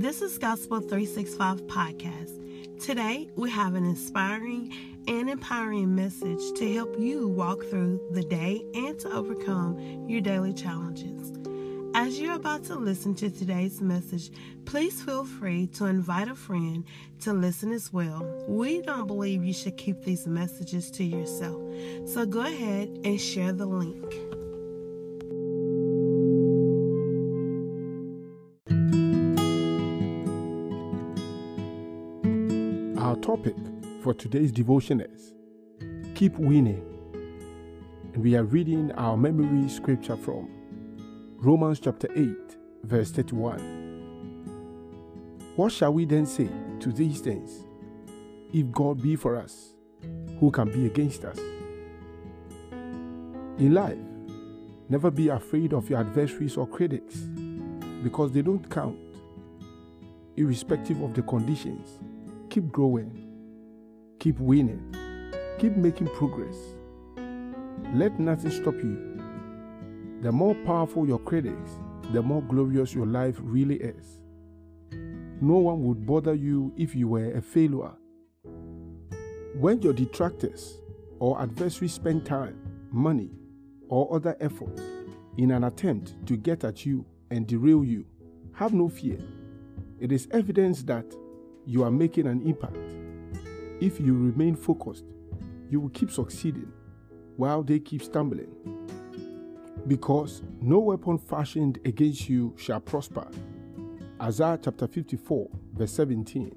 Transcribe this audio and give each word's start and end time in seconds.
This 0.00 0.22
is 0.22 0.38
Gospel 0.38 0.80
365 0.80 1.66
Podcast. 1.66 2.80
Today, 2.82 3.28
we 3.36 3.50
have 3.50 3.74
an 3.74 3.84
inspiring 3.84 4.72
and 5.06 5.28
empowering 5.28 5.94
message 5.94 6.40
to 6.56 6.72
help 6.72 6.98
you 6.98 7.28
walk 7.28 7.62
through 7.66 8.00
the 8.12 8.22
day 8.22 8.64
and 8.74 8.98
to 9.00 9.12
overcome 9.12 9.78
your 10.08 10.22
daily 10.22 10.54
challenges. 10.54 11.34
As 11.94 12.18
you're 12.18 12.36
about 12.36 12.64
to 12.64 12.76
listen 12.76 13.14
to 13.16 13.28
today's 13.28 13.82
message, 13.82 14.30
please 14.64 15.02
feel 15.02 15.26
free 15.26 15.66
to 15.74 15.84
invite 15.84 16.28
a 16.28 16.34
friend 16.34 16.82
to 17.20 17.34
listen 17.34 17.70
as 17.70 17.92
well. 17.92 18.24
We 18.48 18.80
don't 18.80 19.06
believe 19.06 19.44
you 19.44 19.52
should 19.52 19.76
keep 19.76 20.02
these 20.02 20.26
messages 20.26 20.90
to 20.92 21.04
yourself, 21.04 21.60
so 22.06 22.24
go 22.24 22.40
ahead 22.40 22.88
and 23.04 23.20
share 23.20 23.52
the 23.52 23.66
link. 23.66 24.39
Topic 33.20 33.56
for 34.02 34.14
today's 34.14 34.50
devotion 34.50 35.02
is 35.02 35.34
Keep 36.14 36.38
Winning. 36.38 36.82
And 38.14 38.22
we 38.22 38.34
are 38.34 38.44
reading 38.44 38.92
our 38.92 39.14
memory 39.14 39.68
scripture 39.68 40.16
from 40.16 40.48
Romans 41.36 41.80
chapter 41.80 42.08
8, 42.16 42.56
verse 42.84 43.10
31. 43.10 43.60
What 45.54 45.70
shall 45.70 45.92
we 45.92 46.06
then 46.06 46.24
say 46.24 46.48
to 46.80 46.90
these 46.90 47.20
things? 47.20 47.64
If 48.54 48.70
God 48.72 49.02
be 49.02 49.16
for 49.16 49.36
us, 49.36 49.74
who 50.38 50.50
can 50.50 50.70
be 50.70 50.86
against 50.86 51.26
us? 51.26 51.38
In 53.58 53.74
life, 53.74 53.98
never 54.88 55.10
be 55.10 55.28
afraid 55.28 55.74
of 55.74 55.90
your 55.90 56.00
adversaries 56.00 56.56
or 56.56 56.66
critics 56.66 57.16
because 58.02 58.32
they 58.32 58.40
don't 58.40 58.70
count. 58.70 58.98
Irrespective 60.36 61.02
of 61.02 61.12
the 61.12 61.20
conditions, 61.22 61.98
keep 62.50 62.72
growing, 62.72 63.28
keep 64.18 64.38
winning, 64.40 64.94
keep 65.60 65.76
making 65.76 66.08
progress. 66.08 66.56
Let 67.94 68.18
nothing 68.18 68.50
stop 68.50 68.74
you. 68.74 69.22
The 70.22 70.32
more 70.32 70.56
powerful 70.66 71.06
your 71.06 71.20
critics, 71.20 71.70
the 72.12 72.20
more 72.20 72.42
glorious 72.42 72.92
your 72.92 73.06
life 73.06 73.36
really 73.40 73.76
is. 73.76 74.18
No 75.40 75.58
one 75.58 75.84
would 75.84 76.04
bother 76.04 76.34
you 76.34 76.72
if 76.76 76.94
you 76.94 77.06
were 77.06 77.32
a 77.32 77.40
failure. 77.40 77.92
When 79.54 79.80
your 79.80 79.92
detractors 79.92 80.78
or 81.20 81.40
adversaries 81.40 81.94
spend 81.94 82.26
time, 82.26 82.60
money, 82.90 83.30
or 83.88 84.12
other 84.14 84.36
effort 84.40 84.80
in 85.36 85.52
an 85.52 85.64
attempt 85.64 86.14
to 86.26 86.36
get 86.36 86.64
at 86.64 86.84
you 86.84 87.06
and 87.30 87.46
derail 87.46 87.84
you, 87.84 88.04
have 88.54 88.74
no 88.74 88.88
fear. 88.88 89.18
It 90.00 90.10
is 90.10 90.26
evidence 90.32 90.82
that 90.84 91.14
you 91.66 91.84
are 91.84 91.90
making 91.90 92.26
an 92.26 92.42
impact. 92.46 92.76
If 93.80 94.00
you 94.00 94.14
remain 94.14 94.56
focused, 94.56 95.04
you 95.70 95.80
will 95.80 95.90
keep 95.90 96.10
succeeding 96.10 96.72
while 97.36 97.62
they 97.62 97.78
keep 97.78 98.02
stumbling. 98.02 98.54
Because 99.86 100.42
no 100.60 100.78
weapon 100.78 101.18
fashioned 101.18 101.78
against 101.84 102.28
you 102.28 102.54
shall 102.56 102.80
prosper. 102.80 103.26
Isaiah 104.20 104.58
chapter 104.62 104.86
54, 104.86 105.48
verse 105.74 105.92
17. 105.92 106.50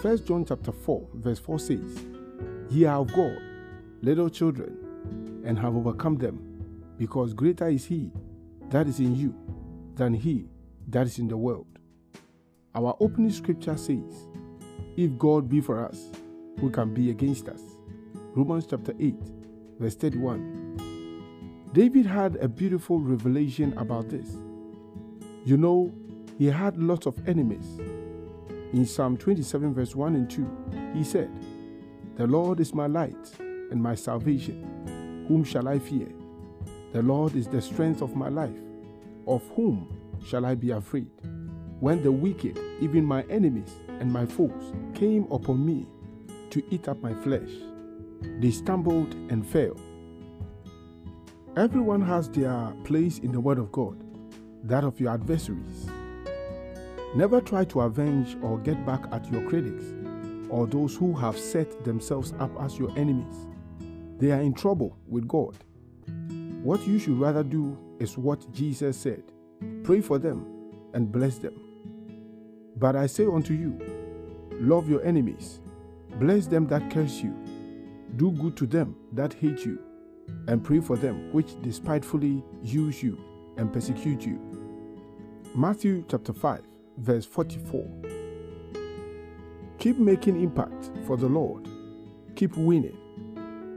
1 0.00 0.24
John 0.24 0.44
chapter 0.44 0.72
4, 0.72 1.08
verse 1.14 1.38
4 1.38 1.58
says, 1.58 2.04
Ye 2.70 2.84
are 2.84 3.00
of 3.00 3.12
God, 3.12 3.38
little 4.02 4.28
children, 4.28 5.42
and 5.44 5.58
have 5.58 5.76
overcome 5.76 6.16
them, 6.16 6.74
because 6.98 7.34
greater 7.34 7.68
is 7.68 7.84
he 7.84 8.10
that 8.70 8.86
is 8.86 8.98
in 8.98 9.14
you 9.14 9.34
than 9.94 10.14
he 10.14 10.46
that 10.88 11.06
is 11.06 11.18
in 11.18 11.28
the 11.28 11.36
world. 11.36 11.77
Our 12.78 12.96
opening 13.00 13.32
scripture 13.32 13.76
says, 13.76 14.28
If 14.96 15.18
God 15.18 15.48
be 15.48 15.60
for 15.60 15.84
us, 15.84 16.10
who 16.60 16.70
can 16.70 16.94
be 16.94 17.10
against 17.10 17.48
us? 17.48 17.60
Romans 18.36 18.68
chapter 18.70 18.94
8, 19.00 19.16
verse 19.80 19.96
31. 19.96 21.70
David 21.72 22.06
had 22.06 22.36
a 22.36 22.46
beautiful 22.46 23.00
revelation 23.00 23.76
about 23.78 24.08
this. 24.08 24.28
You 25.44 25.56
know, 25.56 25.92
he 26.38 26.46
had 26.46 26.76
lots 26.76 27.06
of 27.06 27.28
enemies. 27.28 27.80
In 28.72 28.86
Psalm 28.86 29.16
27, 29.16 29.74
verse 29.74 29.96
1 29.96 30.14
and 30.14 30.30
2, 30.30 30.92
he 30.94 31.02
said, 31.02 31.28
The 32.14 32.28
Lord 32.28 32.60
is 32.60 32.72
my 32.72 32.86
light 32.86 33.40
and 33.40 33.82
my 33.82 33.96
salvation. 33.96 35.24
Whom 35.26 35.42
shall 35.42 35.66
I 35.66 35.80
fear? 35.80 36.06
The 36.92 37.02
Lord 37.02 37.34
is 37.34 37.48
the 37.48 37.60
strength 37.60 38.02
of 38.02 38.14
my 38.14 38.28
life. 38.28 38.60
Of 39.26 39.42
whom 39.56 39.98
shall 40.24 40.46
I 40.46 40.54
be 40.54 40.70
afraid? 40.70 41.10
When 41.80 42.02
the 42.02 42.10
wicked, 42.10 42.58
even 42.80 43.04
my 43.04 43.22
enemies 43.30 43.76
and 44.00 44.12
my 44.12 44.26
foes, 44.26 44.72
came 44.94 45.30
upon 45.30 45.64
me 45.64 45.86
to 46.50 46.62
eat 46.70 46.88
up 46.88 47.00
my 47.02 47.14
flesh, 47.14 47.50
they 48.40 48.50
stumbled 48.50 49.14
and 49.30 49.46
fell. 49.46 49.76
Everyone 51.56 52.00
has 52.00 52.28
their 52.28 52.72
place 52.84 53.18
in 53.18 53.30
the 53.30 53.40
Word 53.40 53.58
of 53.58 53.70
God, 53.70 53.96
that 54.64 54.82
of 54.82 54.98
your 55.00 55.12
adversaries. 55.12 55.88
Never 57.14 57.40
try 57.40 57.64
to 57.66 57.82
avenge 57.82 58.36
or 58.42 58.58
get 58.58 58.84
back 58.84 59.02
at 59.12 59.30
your 59.32 59.48
critics 59.48 59.84
or 60.48 60.66
those 60.66 60.96
who 60.96 61.12
have 61.14 61.38
set 61.38 61.84
themselves 61.84 62.34
up 62.38 62.50
as 62.60 62.78
your 62.78 62.90
enemies. 62.98 63.46
They 64.18 64.32
are 64.32 64.40
in 64.40 64.54
trouble 64.54 64.96
with 65.06 65.28
God. 65.28 65.56
What 66.62 66.86
you 66.86 66.98
should 66.98 67.18
rather 67.20 67.44
do 67.44 67.78
is 67.98 68.18
what 68.18 68.50
Jesus 68.52 68.96
said 68.96 69.22
pray 69.84 70.00
for 70.00 70.18
them 70.18 70.44
and 70.94 71.10
bless 71.10 71.38
them. 71.38 71.67
But 72.78 72.94
I 72.94 73.06
say 73.08 73.26
unto 73.26 73.54
you, 73.54 73.76
love 74.52 74.88
your 74.88 75.04
enemies, 75.04 75.60
bless 76.20 76.46
them 76.46 76.66
that 76.68 76.90
curse 76.90 77.20
you, 77.22 77.34
do 78.16 78.30
good 78.32 78.56
to 78.58 78.66
them 78.66 78.94
that 79.12 79.32
hate 79.32 79.64
you 79.64 79.80
and 80.46 80.62
pray 80.62 80.80
for 80.80 80.96
them 80.96 81.32
which 81.32 81.60
despitefully 81.62 82.44
use 82.62 83.02
you 83.02 83.18
and 83.56 83.72
persecute 83.72 84.24
you. 84.24 84.40
Matthew 85.56 86.04
chapter 86.08 86.32
5, 86.32 86.62
verse 86.98 87.26
44. 87.26 87.84
Keep 89.78 89.98
making 89.98 90.40
impact 90.40 90.90
for 91.04 91.16
the 91.16 91.26
Lord, 91.26 91.68
keep 92.36 92.56
winning, 92.56 92.96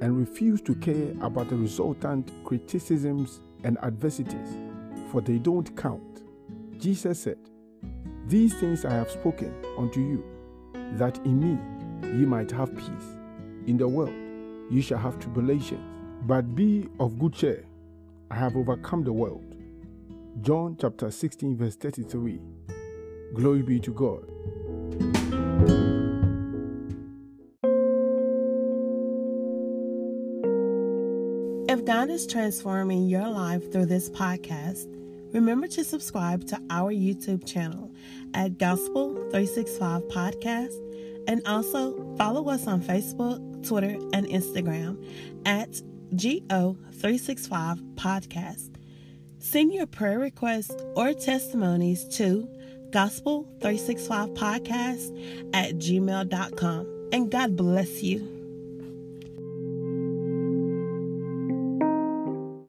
and 0.00 0.18
refuse 0.18 0.60
to 0.62 0.74
care 0.74 1.12
about 1.20 1.50
the 1.50 1.56
resultant 1.56 2.32
criticisms 2.44 3.40
and 3.62 3.78
adversities, 3.82 4.56
for 5.12 5.20
they 5.20 5.38
don't 5.38 5.76
count. 5.76 6.22
Jesus 6.78 7.20
said, 7.20 7.38
These 8.28 8.52
things 8.60 8.84
I 8.84 8.92
have 8.92 9.10
spoken 9.10 9.54
unto 9.78 10.00
you, 10.00 10.22
that 10.98 11.16
in 11.24 11.40
me 11.40 11.58
ye 12.18 12.26
might 12.26 12.50
have 12.50 12.76
peace. 12.76 13.16
In 13.66 13.78
the 13.78 13.88
world 13.88 14.14
ye 14.70 14.82
shall 14.82 14.98
have 14.98 15.18
tribulations 15.18 15.80
but 16.26 16.54
be 16.54 16.86
of 17.00 17.18
good 17.18 17.32
cheer. 17.32 17.64
I 18.30 18.34
have 18.34 18.54
overcome 18.54 19.02
the 19.02 19.12
world. 19.14 19.54
John 20.42 20.76
chapter 20.78 21.10
16, 21.10 21.56
verse 21.56 21.76
33. 21.76 22.38
Glory 23.34 23.62
be 23.62 23.80
to 23.80 23.92
God. 23.92 24.30
If 31.70 31.84
God 31.86 32.10
is 32.10 32.26
transforming 32.26 33.08
your 33.08 33.28
life 33.28 33.72
through 33.72 33.86
this 33.86 34.10
podcast, 34.10 34.97
remember 35.38 35.68
to 35.68 35.84
subscribe 35.84 36.44
to 36.48 36.60
our 36.68 36.92
YouTube 36.92 37.46
channel 37.46 37.92
at 38.34 38.58
Gospel 38.58 39.14
365 39.30 40.02
Podcast 40.08 40.74
and 41.28 41.46
also 41.46 42.16
follow 42.16 42.48
us 42.48 42.66
on 42.66 42.82
Facebook, 42.82 43.64
Twitter, 43.64 43.96
and 44.12 44.26
Instagram 44.26 45.00
at 45.46 45.80
GO365 46.14 47.94
podcast. 47.94 48.74
Send 49.38 49.72
your 49.72 49.86
prayer 49.86 50.18
requests 50.18 50.74
or 50.96 51.12
testimonies 51.12 52.02
to 52.16 52.48
gospel365podcast 52.90 55.54
at 55.54 55.76
gmail.com. 55.76 57.08
And 57.12 57.30
God 57.30 57.56
bless 57.56 58.02
you. 58.02 58.37